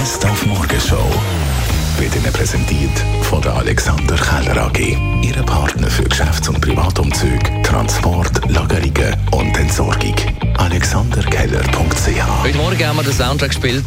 [0.00, 0.96] Best auf Morgenshow
[1.98, 4.96] wird Ihnen präsentiert von der Alexander Keller AG.
[5.20, 10.14] Ihre Partner für Geschäfts- und Privatumzüge, Transport, Lagerungen und Entsorgung.
[10.56, 13.84] AlexanderKeller.ch Heute Morgen haben wir den Soundtrack gespielt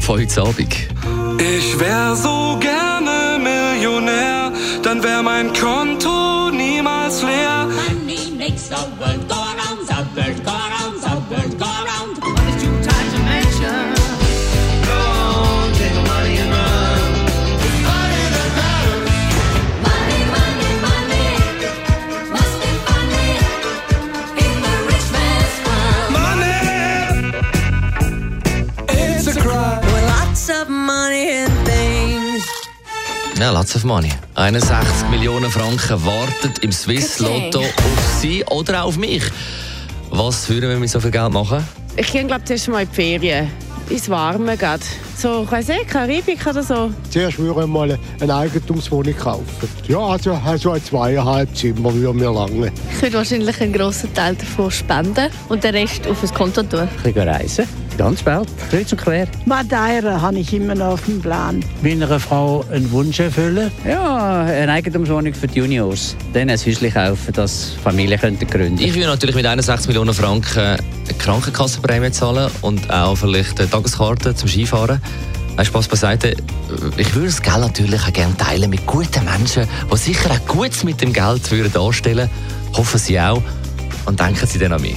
[0.00, 0.74] von heute Abend.
[1.38, 4.50] Ich wär so gerne Millionär,
[4.82, 7.68] dann wär mein Konto niemals leer.
[7.68, 11.01] Money makes the world go around, the world go around,
[33.38, 34.10] Ja, lots of money.
[34.34, 37.18] 61 Millionen Franken warten im Swiss.
[37.18, 39.22] Lotto auf Sie oder auch auf mich.
[40.10, 41.66] Was würden wir mit so viel Geld machen?
[41.96, 43.50] Ich gehe, glaube zuerst mal in die Ferien.
[43.90, 44.80] Ins Warme geht.
[45.18, 46.92] So, ich weiss nicht, Karibik oder so.
[47.10, 49.68] Zuerst würde ich mal eine Eigentumswohnung kaufen.
[49.88, 52.72] Ja, also, also ein zweieinhalb Zimmer würde mir lange.
[52.94, 56.88] Ich würde wahrscheinlich einen grossen Teil davon spenden und den Rest auf ein Konto tun.
[57.04, 57.81] Ich gehe reisen.
[57.98, 58.48] Ganz bald.
[58.70, 59.26] Kreuz und quer.
[59.44, 61.64] Madeira habe ich immer noch auf dem Plan.
[61.82, 63.70] Meiner Frau einen Wunsch erfüllen.
[63.86, 66.16] Ja, eine Eigentumswohnung für die Juniors.
[66.32, 70.58] Dann ein Häuschen kaufen, dass Familien könnten gründen Ich würde natürlich mit 61 Millionen Franken
[70.58, 70.78] eine
[71.18, 75.00] Krankenkassenprämie zahlen und auch vielleicht eine Tageskarte zum Skifahren.
[75.56, 76.34] Nein, Spaß beiseite.
[76.96, 80.82] Ich würde das Geld natürlich auch gerne teilen mit guten Menschen, die sicher auch Gutes
[80.82, 82.30] mit dem Geld würden anstellen
[82.74, 83.42] Hoffen Sie auch.
[84.06, 84.96] Und denken Sie dann an mich.